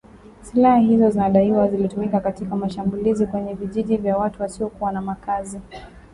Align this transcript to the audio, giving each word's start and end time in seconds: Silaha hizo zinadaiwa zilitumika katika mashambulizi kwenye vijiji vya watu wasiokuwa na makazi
Silaha 0.41 0.77
hizo 0.81 1.09
zinadaiwa 1.09 1.67
zilitumika 1.67 2.19
katika 2.19 2.55
mashambulizi 2.55 3.27
kwenye 3.27 3.53
vijiji 3.53 3.97
vya 3.97 4.17
watu 4.17 4.41
wasiokuwa 4.41 4.91
na 4.91 5.01
makazi 5.01 5.59